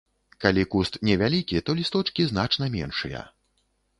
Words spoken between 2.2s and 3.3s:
значна меншыя.